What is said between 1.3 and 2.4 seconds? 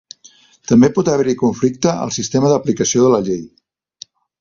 conflicte al